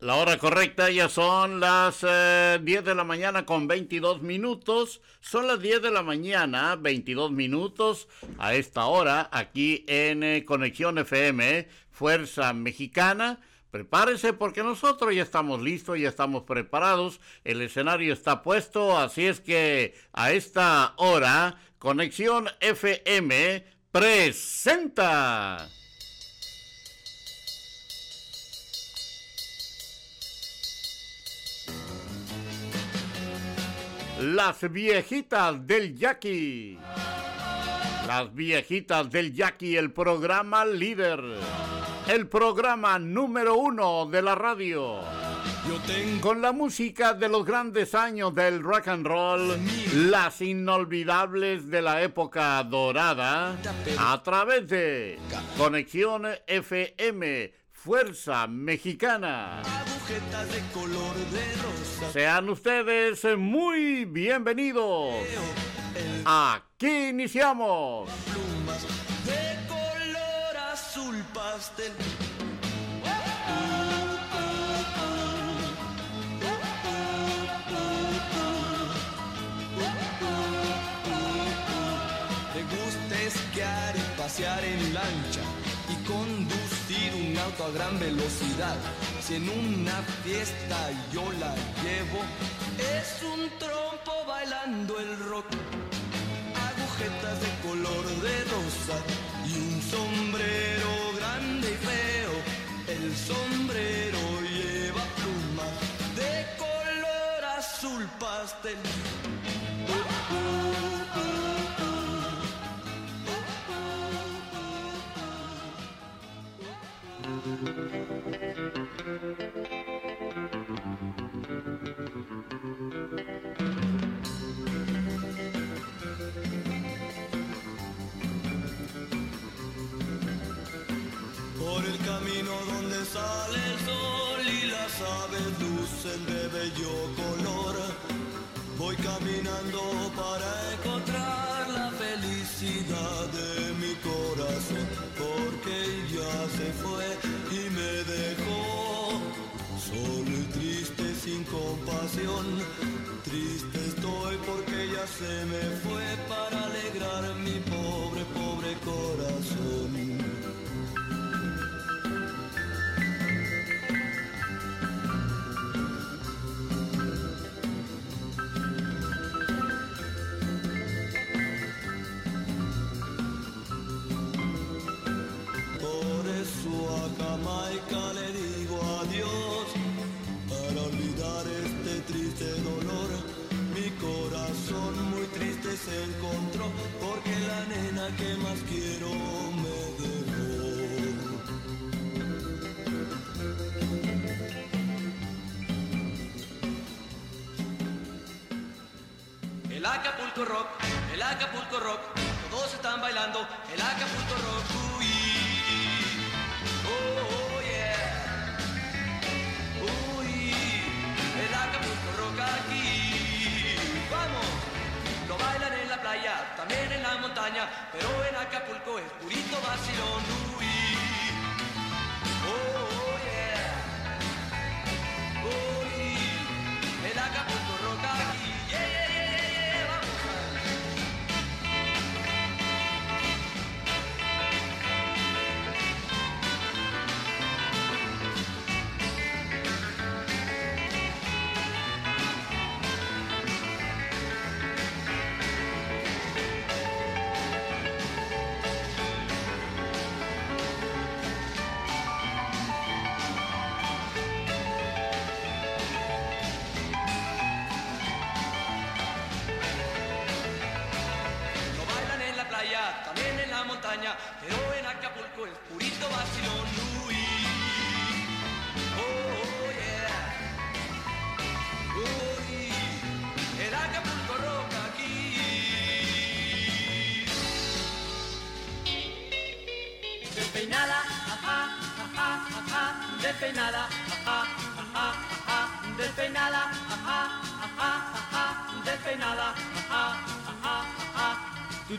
[0.00, 5.00] La hora correcta ya son las 10 eh, de la mañana con 22 minutos.
[5.20, 8.06] Son las 10 de la mañana, 22 minutos
[8.38, 13.40] a esta hora aquí en eh, Conexión FM, Fuerza Mexicana.
[13.72, 19.40] Prepárese porque nosotros ya estamos listos, ya estamos preparados, el escenario está puesto, así es
[19.40, 25.68] que a esta hora Conexión FM presenta.
[34.20, 36.76] Las viejitas del Jackie.
[38.06, 41.22] Las viejitas del Jackie, el programa líder.
[42.08, 45.00] El programa número uno de la radio.
[46.20, 49.56] Con la música de los grandes años del rock and roll,
[49.94, 53.56] las inolvidables de la época dorada,
[53.98, 55.20] a través de
[55.56, 59.62] Conexión FM, Fuerza Mexicana.
[60.08, 61.67] de color de
[62.12, 65.14] sean ustedes muy bienvenidos.
[66.24, 68.08] Aquí iniciamos.
[68.24, 68.82] Plumas
[69.24, 71.92] de color azul pastel.
[82.54, 85.42] Te gusta esquiar y pasear en lancha
[85.88, 88.76] y conducir un auto a gran velocidad
[89.28, 92.20] si en una fiesta yo la llevo,
[92.78, 95.44] es un trompo bailando el rock.
[96.68, 97.57] Agujetas de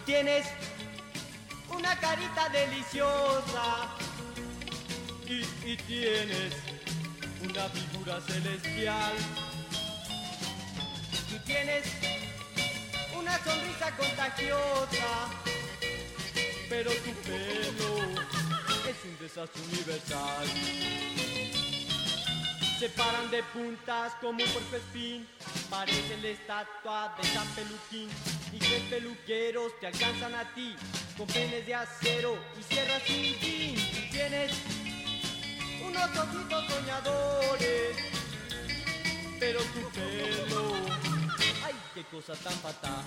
[0.06, 0.46] Tienes
[1.70, 3.96] una carita deliciosa
[5.28, 6.54] y, y tienes
[7.42, 9.14] una figura celestial.
[11.30, 11.86] Tú tienes
[13.20, 15.30] una sonrisa contagiosa,
[16.70, 17.98] pero tu pelo
[18.90, 20.48] es un desastre universal.
[22.80, 25.28] Se paran de puntas como un puercoespín,
[25.70, 28.10] parecen la estatua de San Peluquín.
[28.52, 30.76] Y tres peluqueros te alcanzan a ti
[31.18, 33.76] con penes de acero y sierras sin fin.
[34.12, 34.52] Tienes
[35.86, 37.98] unos ojitos soñadores,
[39.40, 40.74] pero tu pelo,
[41.66, 43.00] ay, qué cosa tan fatal.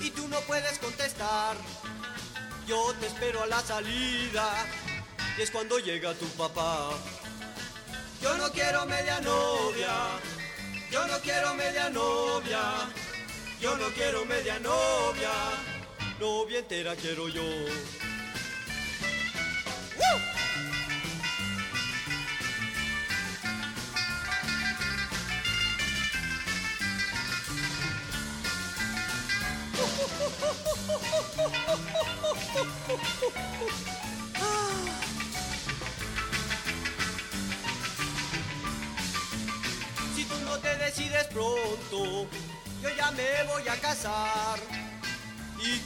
[0.00, 1.56] Y tú no puedes contestar,
[2.68, 4.48] yo te espero a la salida
[5.36, 6.90] y es cuando llega tu papá.
[8.22, 9.92] Yo no quiero media novia,
[10.90, 12.60] yo no quiero media novia,
[13.60, 15.32] yo no quiero media novia,
[16.20, 17.42] novia entera quiero yo.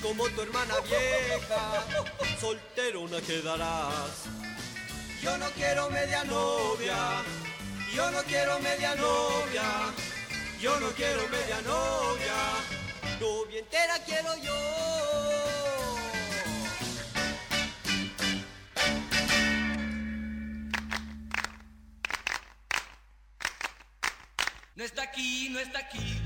[0.02, 1.84] Como tu hermana vieja,
[2.40, 4.24] solterona quedarás.
[5.22, 7.22] Yo no quiero media novia,
[7.94, 9.62] yo no quiero media novia,
[10.60, 12.34] yo no quiero media novia,
[13.20, 14.82] novia entera quiero yo.
[24.74, 26.21] No está aquí, no está aquí, no está aquí,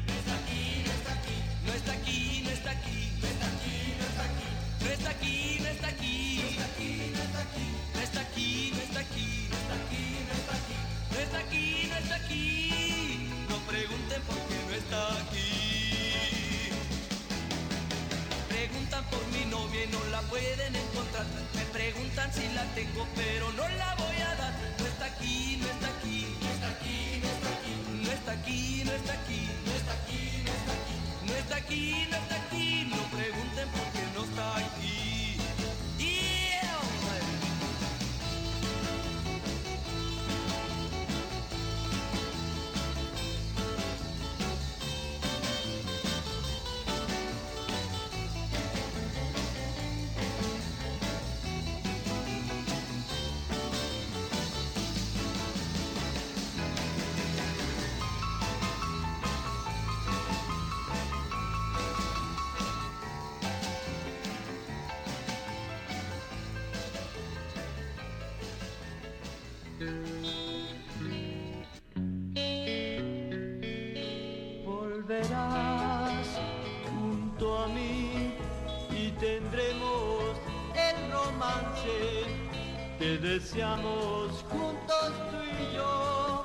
[83.56, 86.44] deseamos juntos tú y yo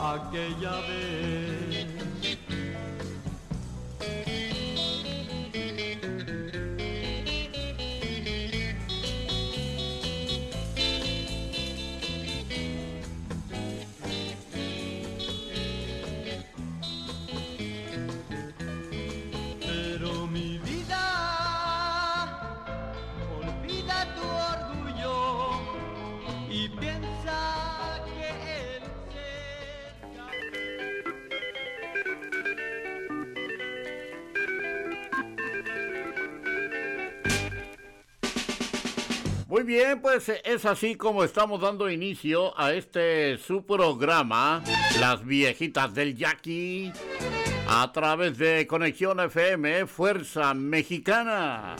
[0.00, 1.57] aquella vez.
[39.68, 44.64] Bien, pues es así como estamos dando inicio a este su programa,
[44.98, 46.90] Las Viejitas del Yaqui,
[47.68, 51.76] a través de Conexión FM Fuerza Mexicana.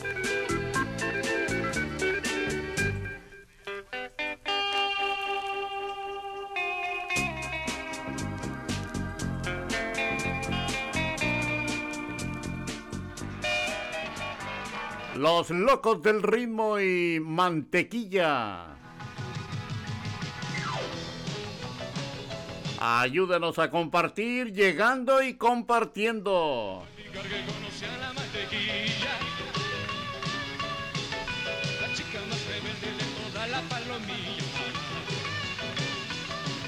[15.49, 18.77] Locos del ritmo y mantequilla.
[22.79, 26.83] Ayúdenos a compartir, llegando y compartiendo.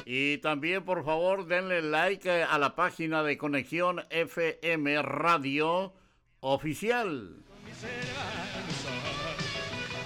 [0.05, 5.93] Y también, por favor, denle like eh, a la página de Conexión FM Radio
[6.41, 7.50] Oficial.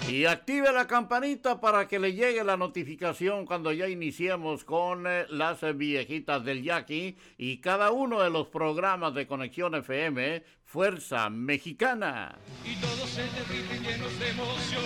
[0.07, 5.25] Y active la campanita para que le llegue la notificación cuando ya iniciemos con eh,
[5.29, 12.37] las viejitas del Yaqui y cada uno de los programas de Conexión FM Fuerza Mexicana.
[12.63, 14.83] Y todos se llenos de emoción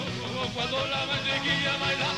[0.54, 2.09] cuando la baila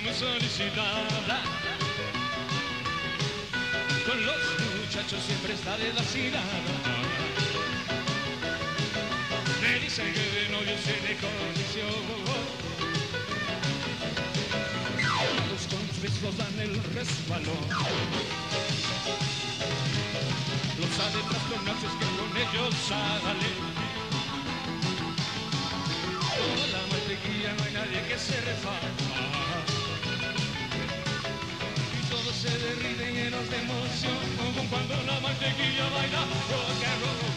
[0.00, 1.40] muy solicitada.
[4.06, 4.36] Con los
[4.80, 6.44] muchachos siempre está desvacilada.
[9.62, 12.36] Me dicen que de novio tiene condición.
[15.50, 17.66] Los conflictos dan el resbalón.
[20.78, 23.56] Los adeptos con nachos que con ellos salen.
[26.32, 29.05] A la mantequilla no hay nadie que se refale.
[32.58, 37.35] derriten llenos de emoción, como cuando la mantequilla baila rock and roll.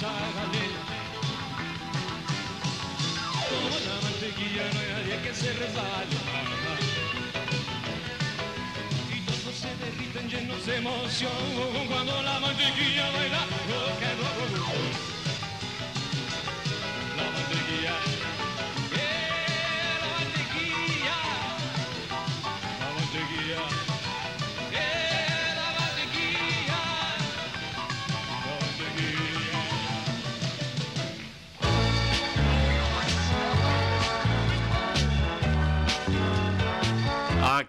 [0.00, 0.64] sábale.
[3.48, 6.16] Como la mantequilla no hay nadie que se resbale.
[9.14, 11.69] Y todos se derriten llenos de emoción.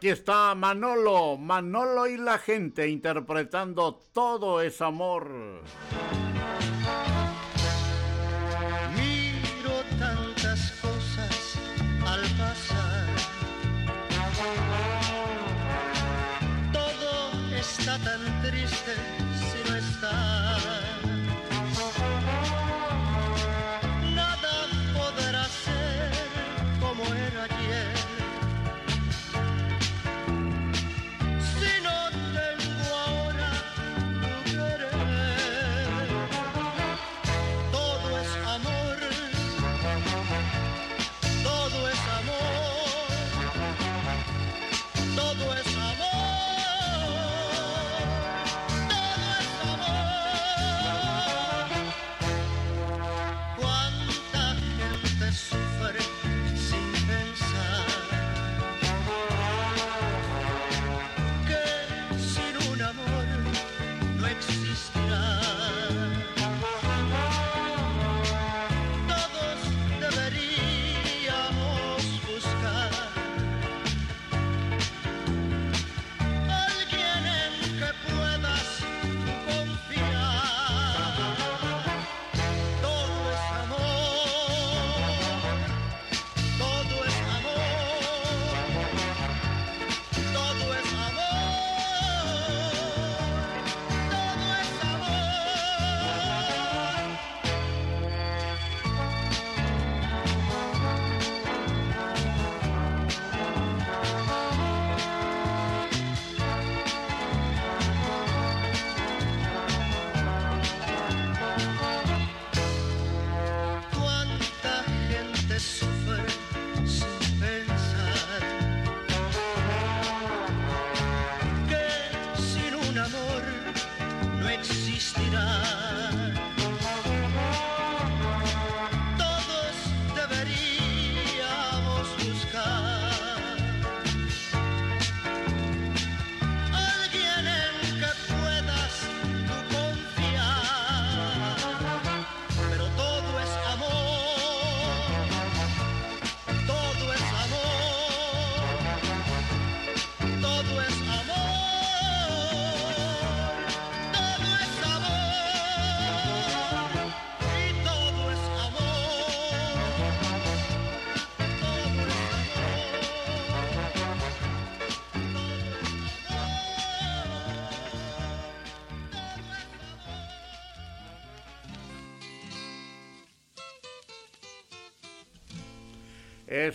[0.01, 5.62] Aquí está Manolo, Manolo y la gente interpretando Todo es amor.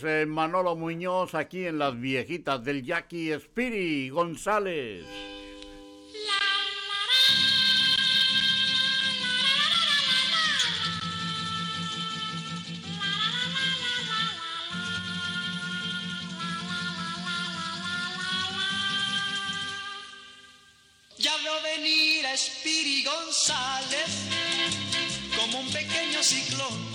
[0.04, 5.04] Eh, Manolo Muñoz aquí en Las Viejitas del Jackie Spiri González.
[21.18, 24.28] Ya veo venir a Spiri González
[25.37, 26.86] como un pequeño ciclón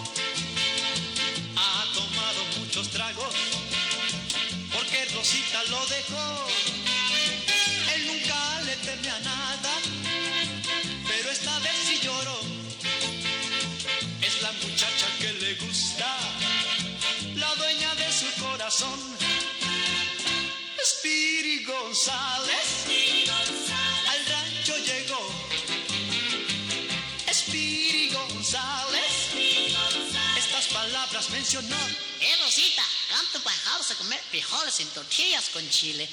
[31.53, 36.07] Eh, Rosita, ¿cuánto bajamos a comer frijoles en tortillas con chile?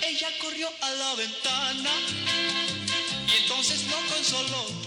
[0.00, 1.90] Ella corrió a la ventana
[3.26, 4.83] y entonces lo consoló.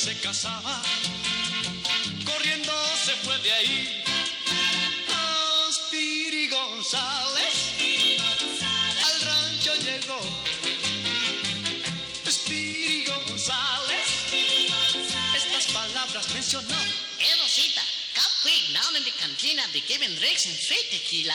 [0.00, 0.80] Se casaba.
[2.24, 2.72] Corriendo
[3.04, 4.02] se fue de ahí.
[5.10, 7.54] Ah, Spiri González
[9.04, 10.20] al rancho llegó.
[12.26, 14.06] Spiri González,
[15.36, 16.78] estas palabras mencionó.
[17.42, 17.82] Rosita,
[18.14, 19.62] come quick down in the cantina.
[19.72, 21.34] They giving drinks and straight tequila.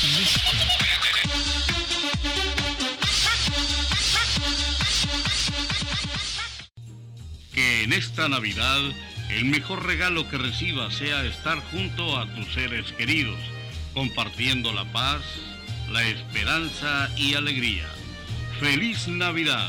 [7.91, 8.79] En esta Navidad
[9.31, 13.39] el mejor regalo que recibas sea estar junto a tus seres queridos,
[13.93, 15.21] compartiendo la paz,
[15.91, 17.89] la esperanza y alegría.
[18.61, 19.67] Feliz Navidad.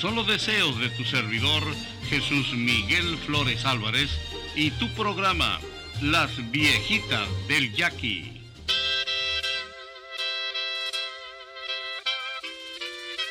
[0.00, 1.64] Son los deseos de tu servidor
[2.08, 4.10] Jesús Miguel Flores Álvarez
[4.54, 5.58] y tu programa
[6.00, 8.33] Las Viejitas del Yaqui.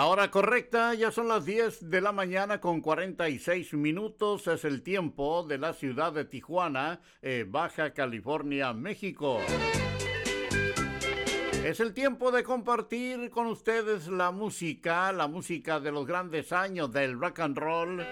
[0.00, 4.46] La hora correcta ya son las 10 de la mañana con 46 minutos.
[4.46, 9.40] Es el tiempo de la ciudad de Tijuana, eh, Baja California, México.
[11.62, 16.90] Es el tiempo de compartir con ustedes la música, la música de los grandes años
[16.90, 18.02] del rock and roll,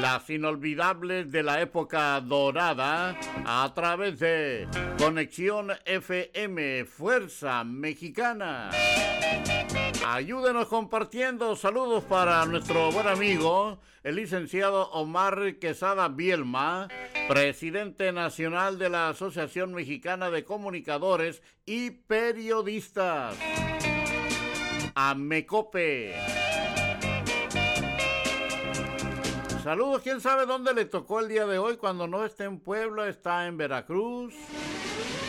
[0.00, 4.66] las inolvidables de la época dorada, a través de
[4.98, 8.70] Conexión FM, Fuerza Mexicana.
[10.04, 11.54] Ayúdenos compartiendo.
[11.54, 16.88] Saludos para nuestro buen amigo, el licenciado Omar Quesada Bielma,
[17.28, 23.36] presidente nacional de la Asociación Mexicana de Comunicadores y Periodistas.
[24.94, 26.14] Amecope.
[29.62, 33.08] Saludos, quién sabe dónde le tocó el día de hoy cuando no esté en Puebla,
[33.08, 34.34] está en Veracruz.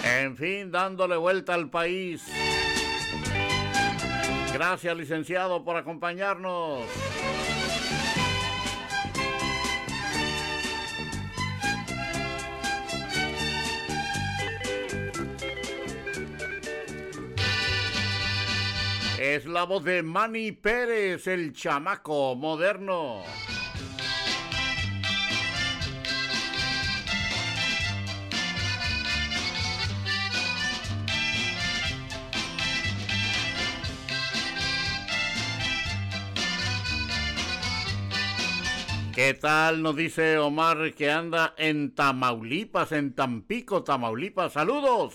[0.04, 2.24] En fin, dándole vuelta al país.
[4.54, 6.84] Gracias, licenciado, por acompañarnos.
[19.20, 23.24] Es la voz de Manny Pérez, el chamaco moderno.
[39.14, 39.84] ¿Qué tal?
[39.84, 44.54] Nos dice Omar que anda en Tamaulipas, en Tampico, Tamaulipas.
[44.54, 45.14] Saludos.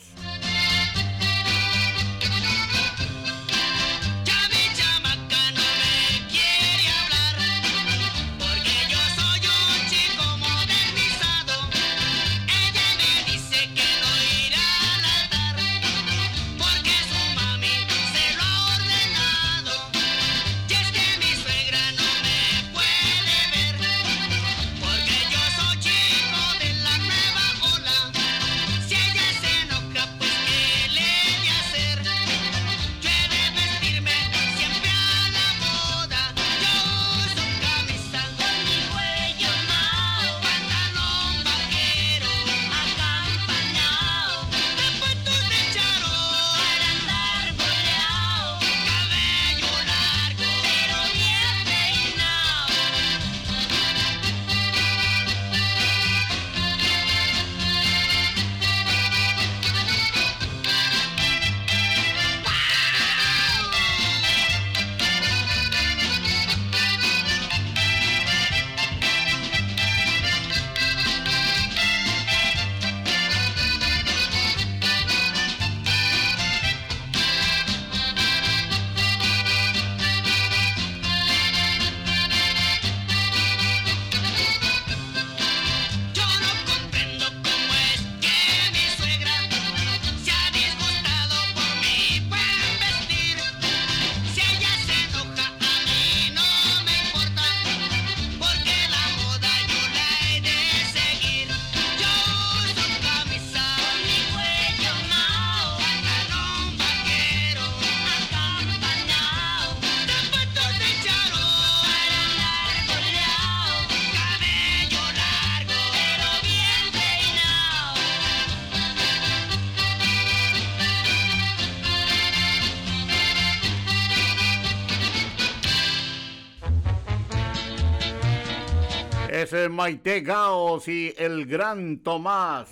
[129.78, 132.68] Maite Gaos y el gran Tomás.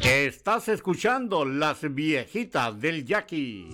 [0.00, 3.73] Estás escuchando las viejitas del Jackie.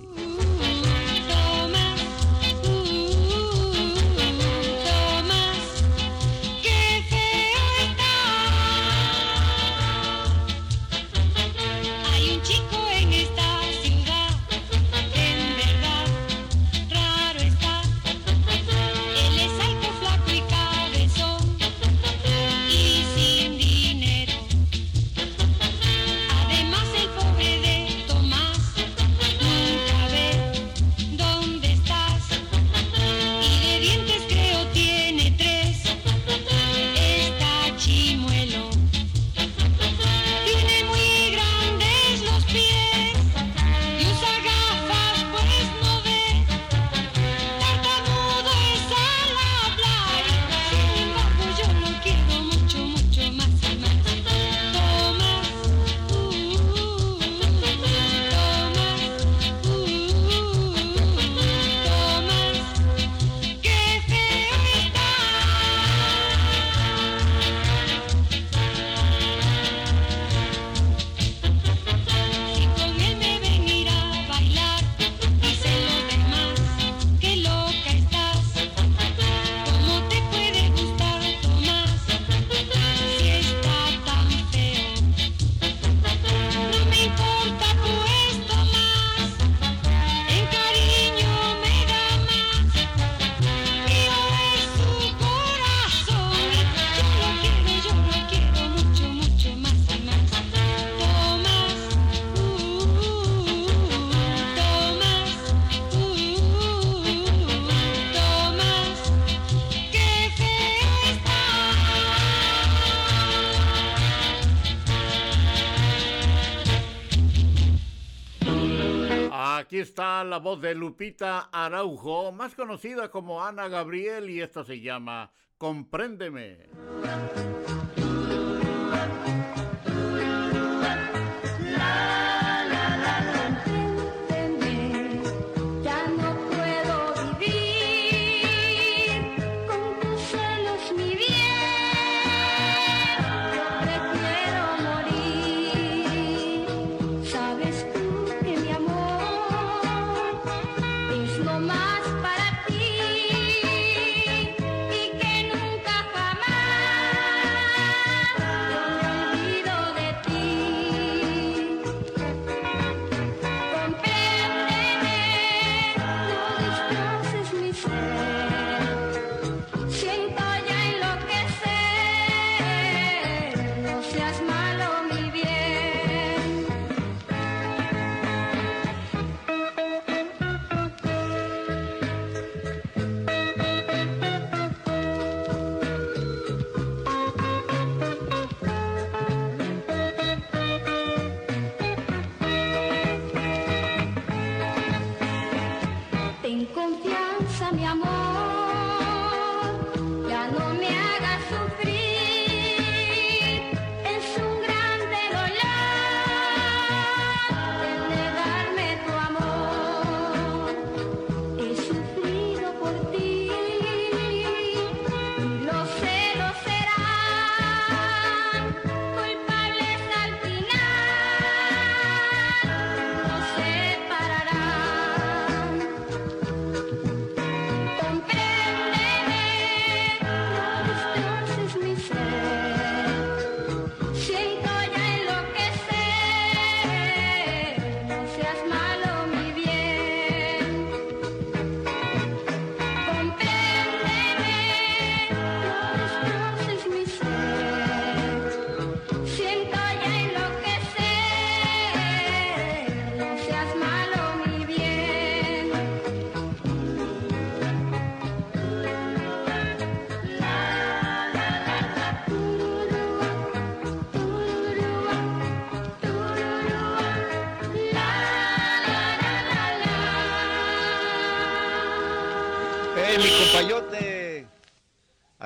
[120.31, 126.69] La voz de Lupita Araujo, más conocida como Ana Gabriel, y esta se llama Compréndeme.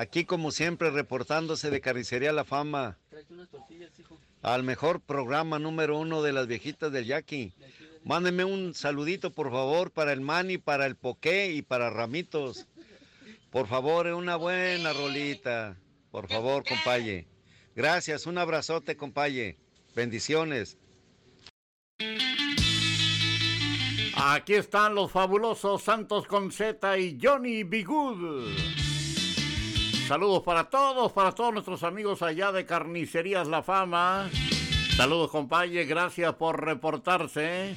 [0.05, 2.99] Aquí como siempre reportándose de Carnicería La Fama.
[4.43, 7.53] Al mejor programa número uno de las viejitas del Yaqui.
[8.03, 12.67] Mándenme un saludito por favor para el Mani, para el Poké y para Ramitos.
[13.49, 15.75] Por favor, una buena rolita.
[16.11, 17.25] Por favor, compaye.
[17.75, 19.57] Gracias, un abrazote, compaye.
[19.95, 20.77] Bendiciones.
[24.13, 28.84] Aquí están los fabulosos Santos Conceta y Johnny Bigud.
[30.07, 34.29] Saludos para todos, para todos nuestros amigos allá de Carnicerías La Fama.
[34.95, 37.73] Saludos, compañe, gracias por reportarse.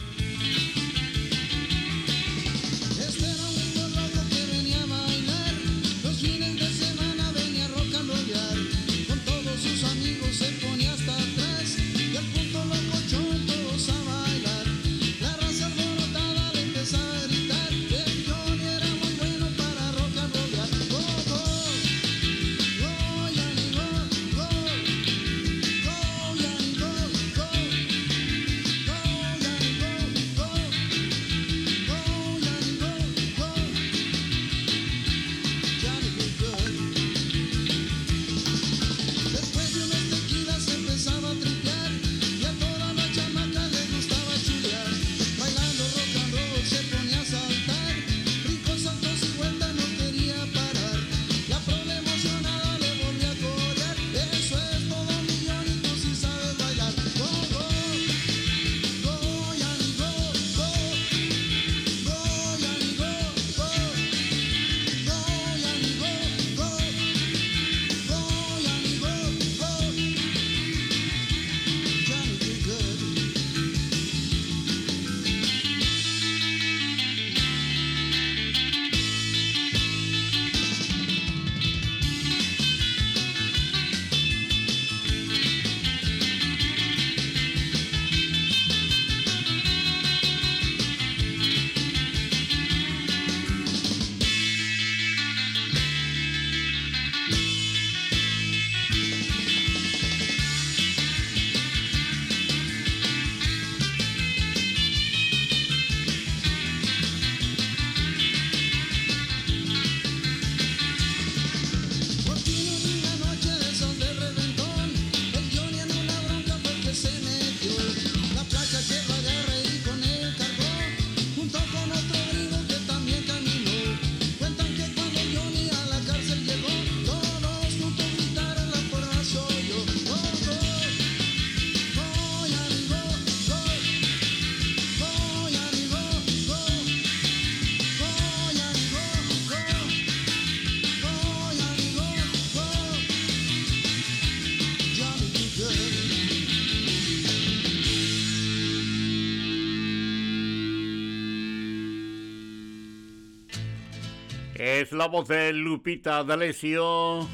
[154.89, 157.29] Es la voz de Lupita D'Alessio.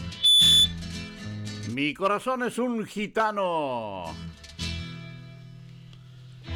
[1.71, 4.13] Mi corazón es un gitano.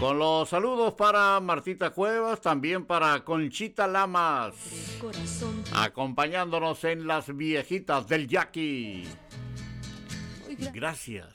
[0.01, 4.57] Con los saludos para Martita Cuevas, también para Conchita Lamas.
[5.73, 9.05] Acompañándonos en las viejitas del Jackie.
[10.75, 11.33] Gracias.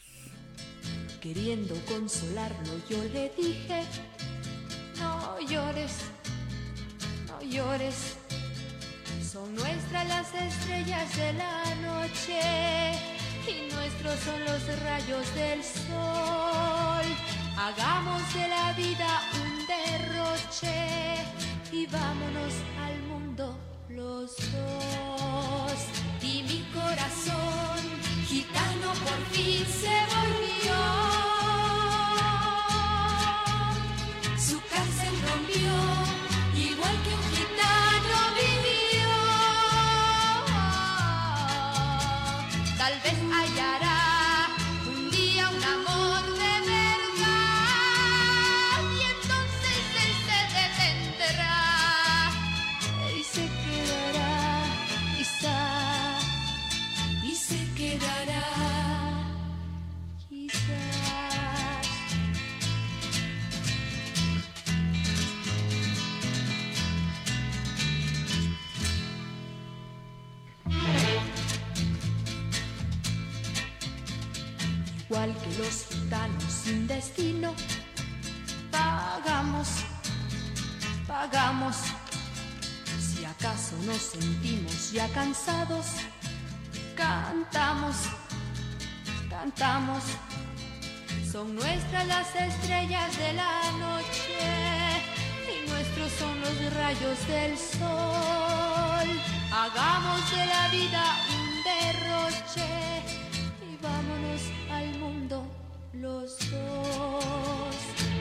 [1.21, 3.83] Queriendo consolarlo, yo le dije,
[4.99, 6.11] no llores,
[7.29, 8.17] no llores.
[9.43, 12.39] Son nuestras las estrellas de la noche
[13.45, 17.05] y nuestros son los rayos del sol.
[17.57, 21.15] Hagamos de la vida un derroche
[21.73, 22.53] y vámonos
[22.85, 25.79] al mundo los dos.
[26.21, 27.81] Y mi corazón
[28.25, 30.62] gitano por fin se volvió.
[75.09, 77.53] Igual que los gitanos sin destino,
[78.71, 79.67] pagamos,
[81.07, 81.75] pagamos.
[82.99, 85.87] Si acaso nos sentimos ya cansados,
[86.95, 87.95] cantamos,
[89.29, 90.03] cantamos.
[91.29, 94.39] Son nuestras las estrellas de la noche
[95.51, 99.07] y nuestros son los rayos del sol.
[99.51, 102.92] Hagamos de la vida un derroche
[104.07, 105.45] vámonos al mundo
[105.93, 107.75] los dos.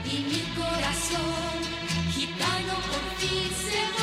[0.05, 1.59] Y mi corazón
[2.11, 4.02] gitano por fin se volvió.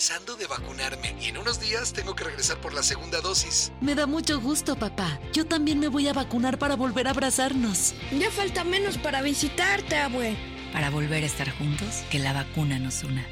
[0.00, 3.70] Regresando de vacunarme y en unos días tengo que regresar por la segunda dosis.
[3.82, 5.20] Me da mucho gusto, papá.
[5.34, 7.92] Yo también me voy a vacunar para volver a abrazarnos.
[8.10, 10.38] Ya falta menos para visitarte, abue.
[10.72, 13.26] Para volver a estar juntos, que la vacuna nos una.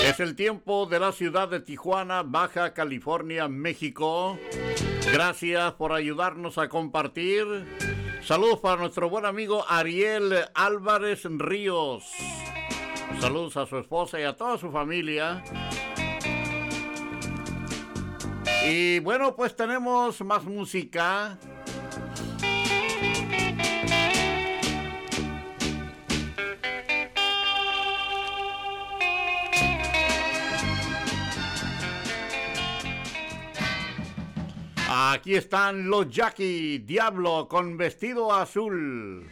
[0.05, 4.37] Es el tiempo de la ciudad de Tijuana, Baja California, México.
[5.11, 7.45] Gracias por ayudarnos a compartir.
[8.23, 12.05] Saludos para nuestro buen amigo Ariel Álvarez Ríos.
[13.19, 15.43] Saludos a su esposa y a toda su familia.
[18.67, 21.37] Y bueno, pues tenemos más música.
[35.15, 39.25] Aquí están los Jackie Diablo con vestido azul.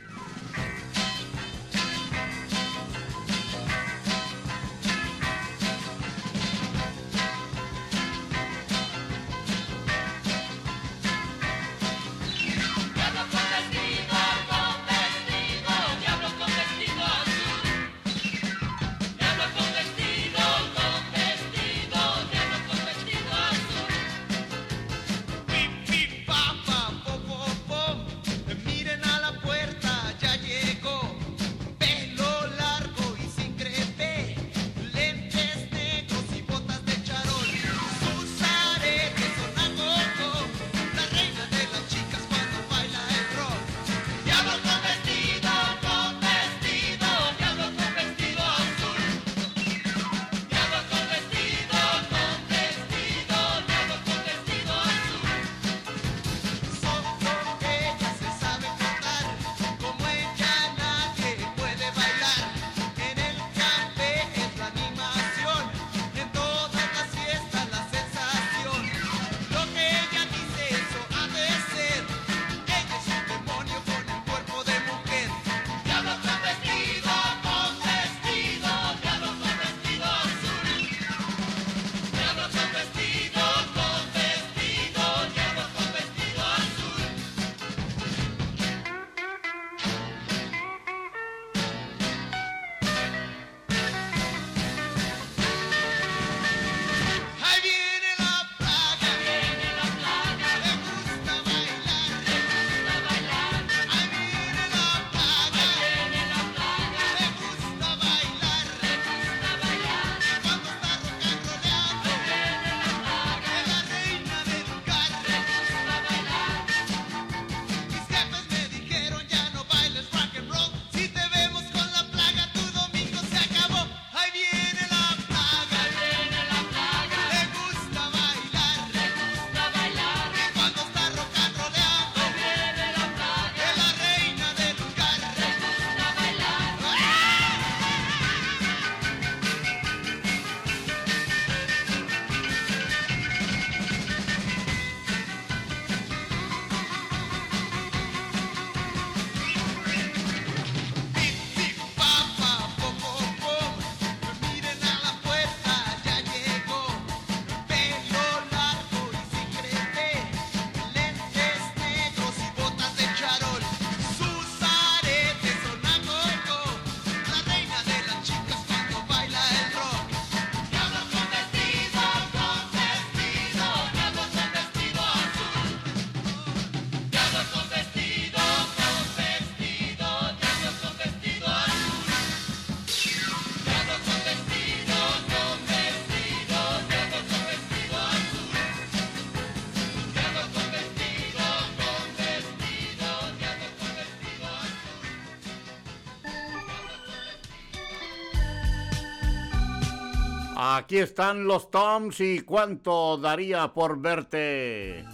[200.76, 205.06] Aquí están los Toms y cuánto daría por verte.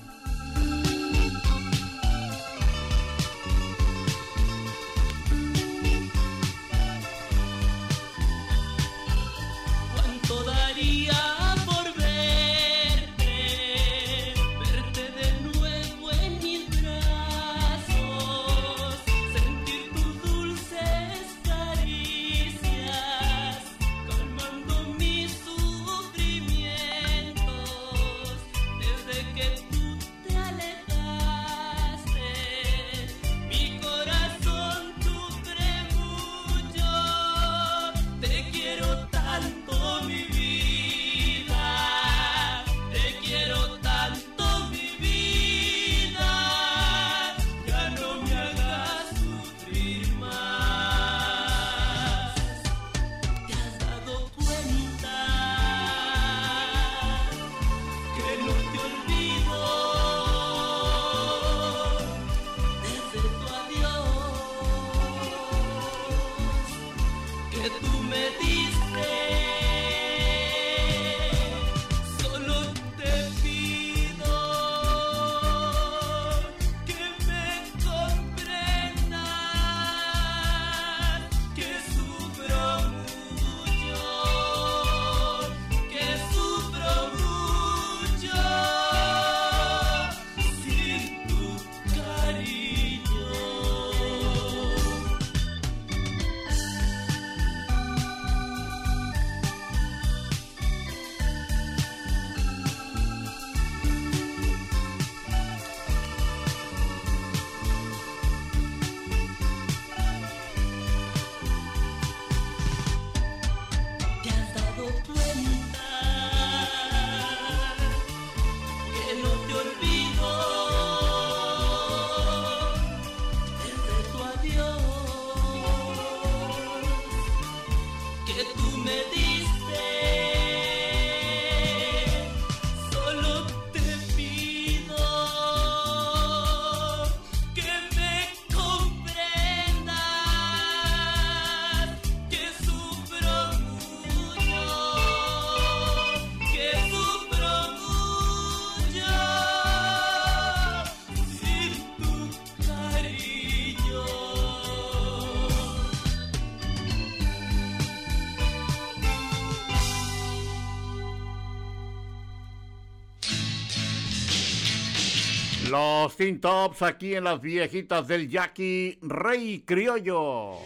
[166.19, 170.57] Tops aquí en las viejitas del Jackie Rey Criollo.
[170.59, 170.65] Hay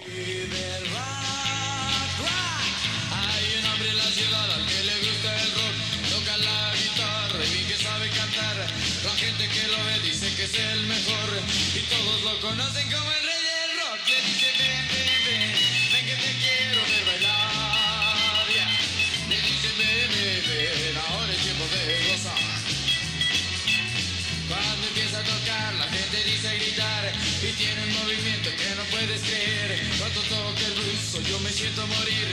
[3.59, 5.75] un hombre en la ciudad al que le gusta el rock,
[6.09, 8.65] toca la guitarra y que sabe cantar.
[9.05, 11.29] La gente que lo ve dice que es el mejor
[11.75, 13.12] y todos lo conocen como
[31.87, 32.27] morir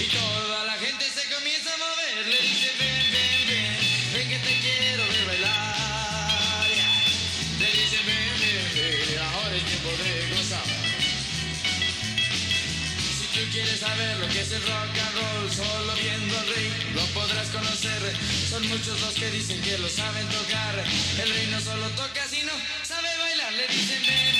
[0.00, 2.26] y toda la gente se comienza a mover.
[2.26, 3.76] Le dice ven, ven, ven,
[4.14, 6.68] ven que te quiero ver bailar.
[7.58, 10.68] Le dice ven, ven, ven, ahora es tiempo de gozar.
[13.18, 16.70] Si tú quieres saber lo que es el rock and roll, solo viendo al rey
[16.94, 18.16] lo podrás conocer.
[18.50, 20.84] Son muchos los que dicen que lo saben tocar.
[21.22, 22.52] El rey no solo toca, sino
[22.82, 23.52] sabe bailar.
[23.52, 24.33] Le dicen ven,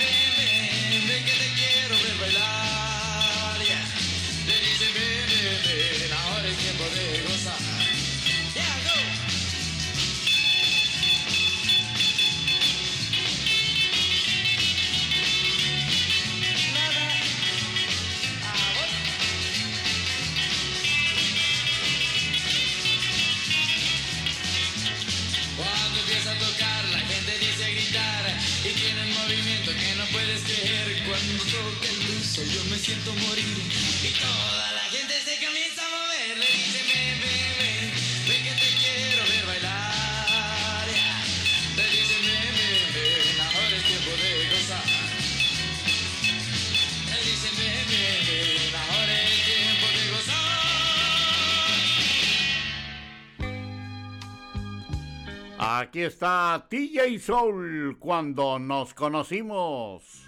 [55.94, 60.26] Aquí está TJ Soul cuando nos conocimos.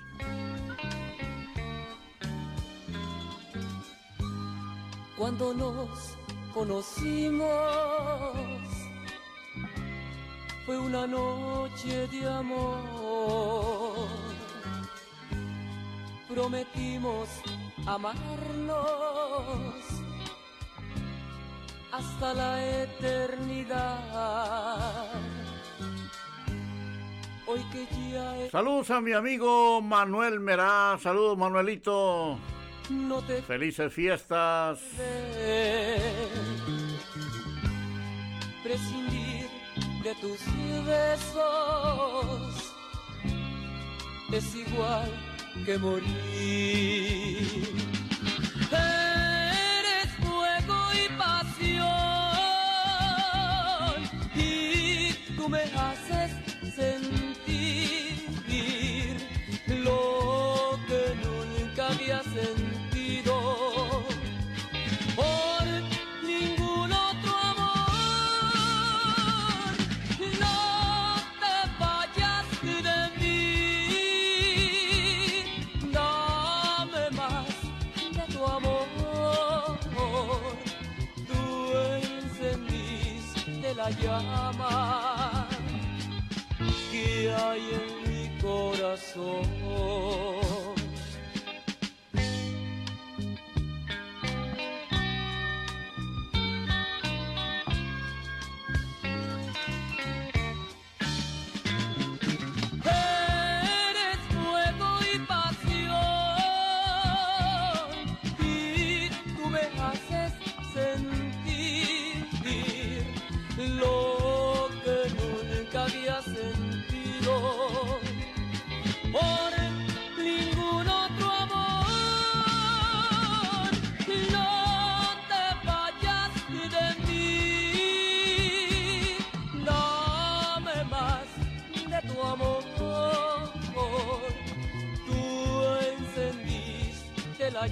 [5.18, 6.16] Cuando nos
[6.54, 7.50] conocimos
[10.64, 14.06] fue una noche de amor.
[16.28, 17.28] Prometimos
[17.86, 19.16] amarnos
[21.90, 23.96] hasta la eternidad.
[27.46, 30.98] Hoy que ya es Saludos a mi amigo Manuel Merá.
[31.00, 32.38] Saludos, Manuelito.
[32.90, 34.80] no te Felices fiestas.
[38.62, 39.48] prescindir
[40.02, 40.40] de tus
[40.86, 42.74] besos
[44.32, 45.10] es igual
[45.64, 46.06] que morir.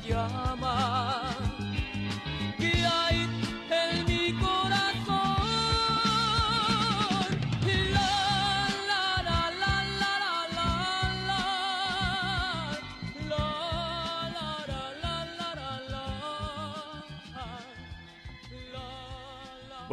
[0.03, 1.14] Llama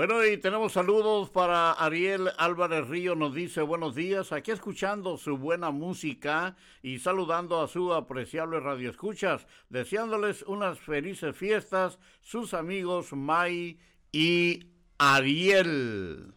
[0.01, 5.37] Bueno, y tenemos saludos para Ariel Álvarez Río, nos dice buenos días, aquí escuchando su
[5.37, 13.77] buena música y saludando a su apreciable radioescuchas, deseándoles unas felices fiestas, sus amigos May
[14.11, 14.63] y
[14.97, 16.33] Ariel.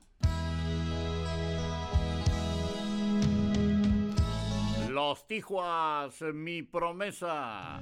[4.91, 7.81] Los Tijuas, mi promesa.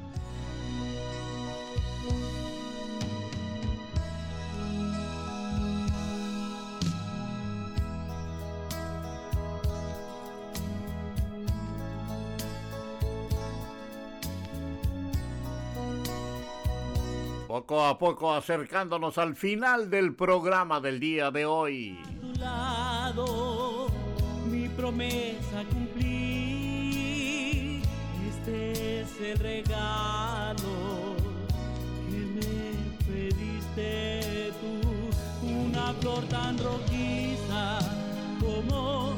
[17.52, 21.98] Poco a poco acercándonos al final del programa del día de hoy.
[22.18, 23.88] tu lado
[24.50, 26.12] mi promesa cumplí.
[28.30, 31.14] Este es el regalo
[32.08, 32.72] que me
[33.06, 34.80] pediste tú.
[35.46, 37.80] Una flor tan rojiza
[38.40, 39.12] como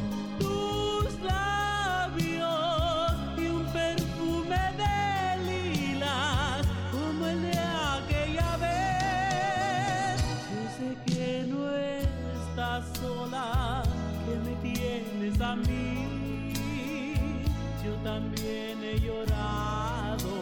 [17.84, 20.32] Yo también he llorado,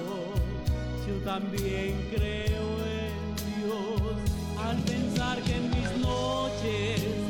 [1.06, 4.16] yo también creo en Dios.
[4.58, 7.21] Al pensar que en mis noches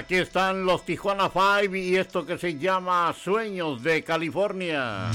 [0.00, 5.10] Aquí están los Tijuana Five y esto que se llama Sueños de California.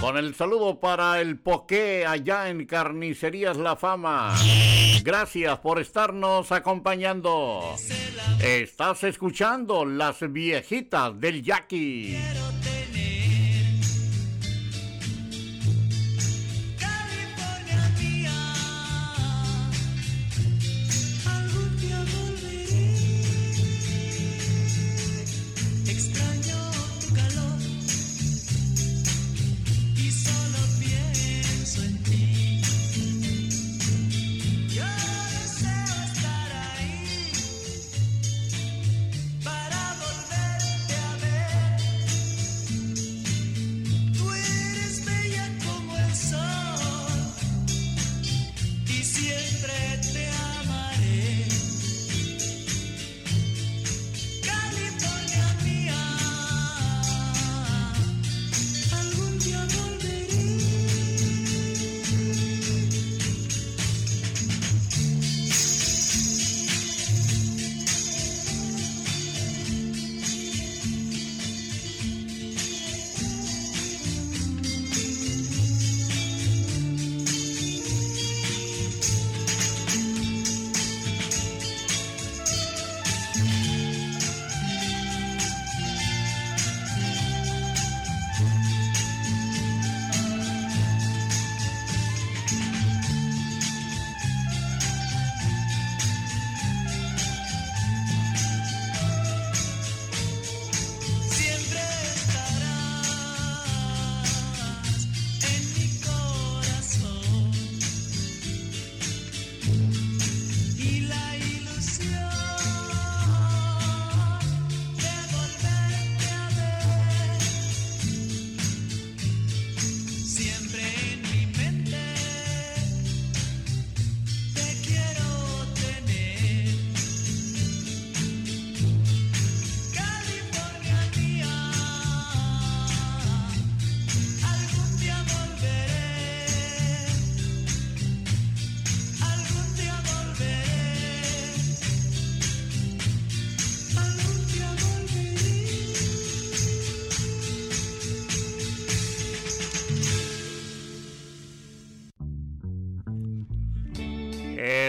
[0.00, 4.36] Con el saludo para el Poké allá en Carnicerías La Fama.
[5.02, 7.74] Gracias por estarnos acompañando.
[8.40, 12.16] Estás escuchando las viejitas del Jackie.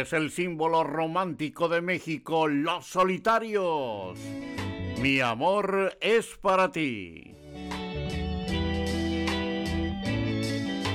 [0.09, 4.17] Es el símbolo romántico de México, los solitarios.
[4.99, 7.35] Mi amor es para ti.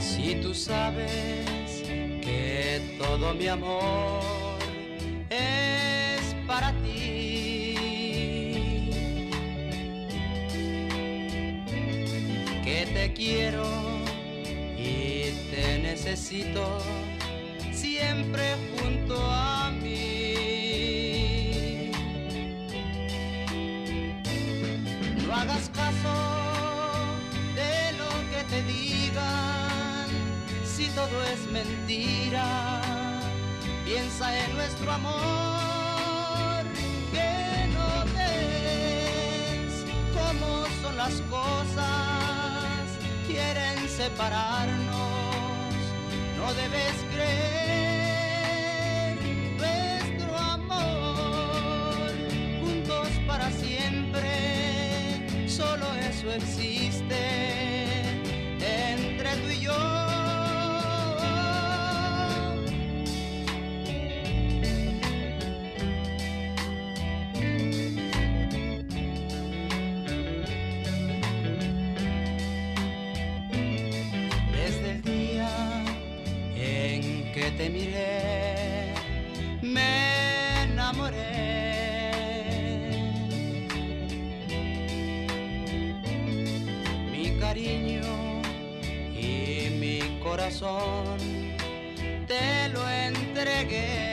[0.00, 4.20] Si tú sabes que todo mi amor
[5.30, 7.76] es para ti,
[12.64, 13.64] que te quiero
[14.76, 16.80] y te necesito
[17.70, 18.73] siempre
[19.06, 19.54] junto a.
[25.26, 26.14] No hagas caso
[27.54, 30.06] de lo que te digan,
[30.64, 32.80] si todo es mentira.
[33.84, 36.64] Piensa en nuestro amor,
[37.12, 39.84] que no ves
[40.14, 42.84] cómo son las cosas,
[43.26, 45.74] quieren separarnos,
[46.38, 47.93] no debes creer
[56.32, 57.16] existe
[58.60, 59.72] entre tú y yo.
[74.52, 75.50] Desde el día
[76.56, 78.23] en que te miré,
[92.26, 94.03] te lo entregué.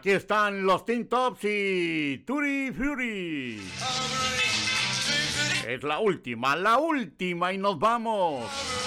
[0.00, 3.60] Aquí están los Teen Tops y Turi Fury.
[5.68, 8.79] Es la última, la última y nos vamos.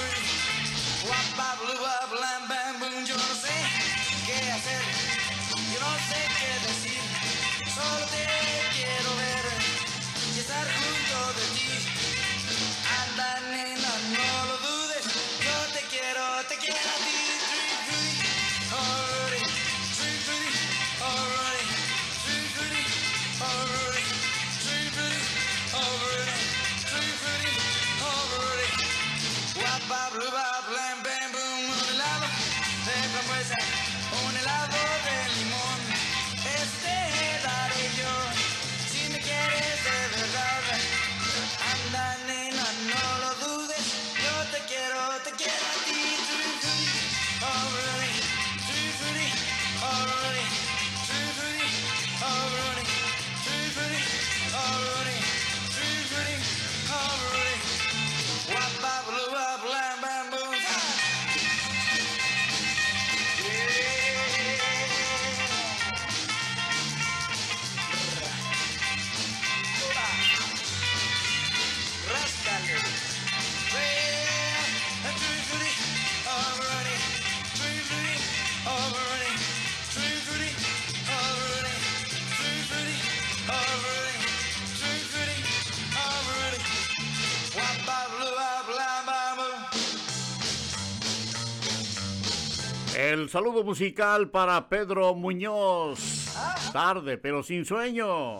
[93.13, 96.33] El saludo musical para Pedro Muñoz.
[96.73, 98.39] Tarde, pero sin sueño.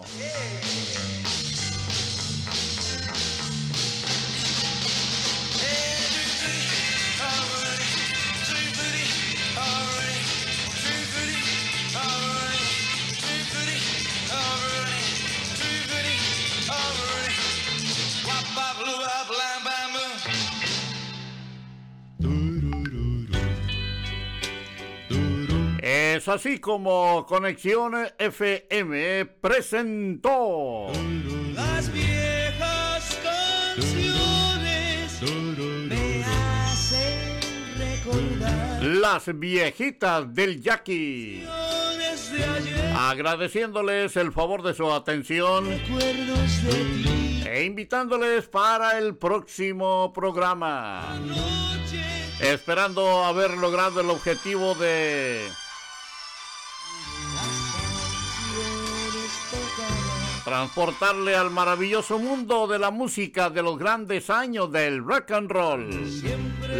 [26.27, 30.87] Así como Conexión FM presentó
[31.53, 33.19] Las viejas
[33.75, 35.21] canciones
[35.89, 37.39] me hacen
[37.77, 41.45] recordar Las Viejitas del Jackie.
[42.95, 45.67] Agradeciéndoles el favor de su atención
[47.45, 51.19] e invitándoles para el próximo programa.
[52.39, 55.49] Esperando haber logrado el objetivo de
[60.43, 65.89] transportarle al maravilloso mundo de la música de los grandes años del rock and roll.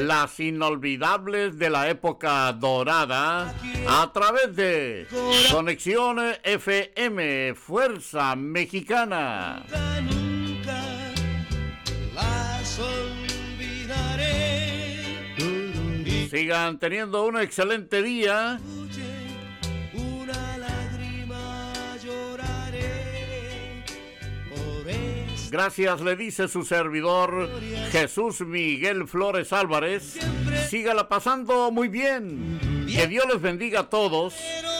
[0.05, 3.53] Las inolvidables de la época dorada
[3.87, 5.07] a través de
[5.51, 9.63] Conexión FM Fuerza Mexicana.
[16.29, 18.59] Sigan teniendo un excelente día.
[25.53, 27.47] Gracias, le dice su servidor
[27.91, 30.17] Jesús Miguel Flores Álvarez.
[30.67, 32.87] Sígala pasando muy bien.
[32.91, 34.33] Que Dios les bendiga a todos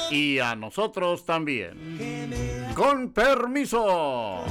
[0.09, 2.73] y a nosotros también.
[2.73, 4.45] Con permiso.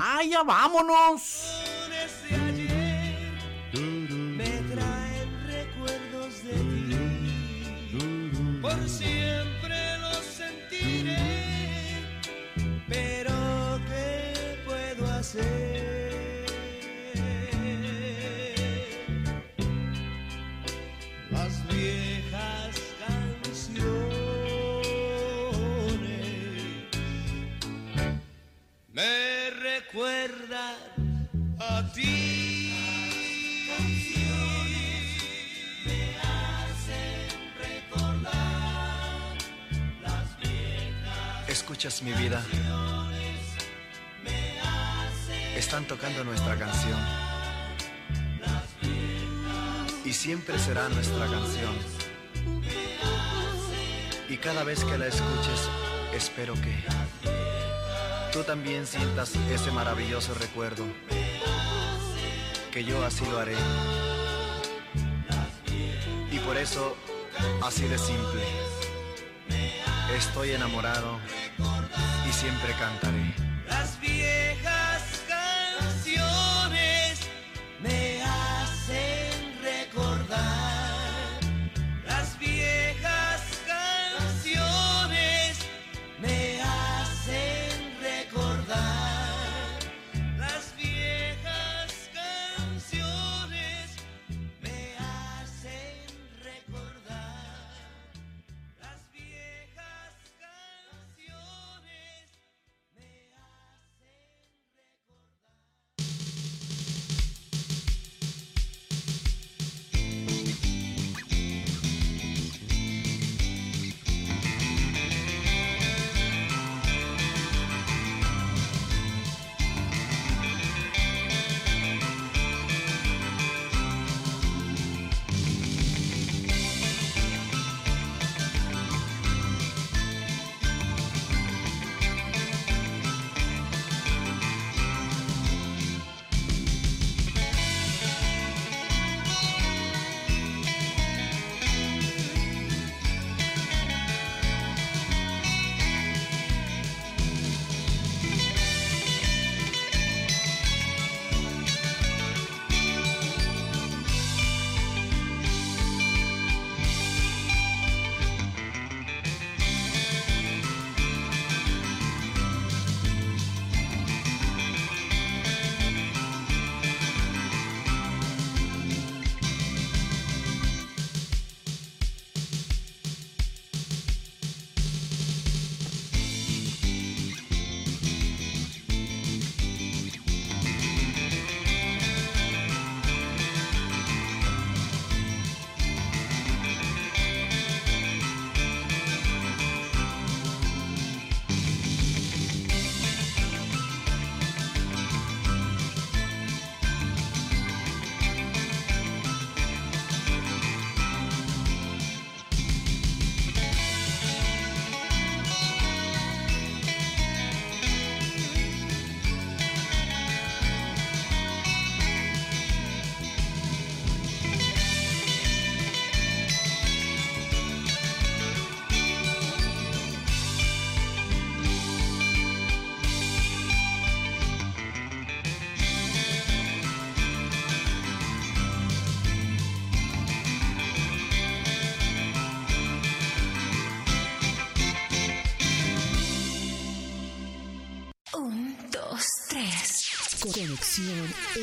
[0.00, 1.63] ¡Ah, ya vámonos!
[41.84, 42.42] Escuchas mi vida.
[45.54, 46.98] Están tocando nuestra canción.
[50.02, 51.74] Y siempre será nuestra canción.
[54.30, 55.68] Y cada vez que la escuches,
[56.14, 56.74] espero que
[58.32, 60.86] tú también sientas ese maravilloso recuerdo.
[62.72, 63.56] Que yo así lo haré.
[66.32, 66.96] Y por eso,
[67.62, 68.42] así de simple.
[70.16, 71.18] Estoy enamorado
[72.34, 73.43] siempre cantaré.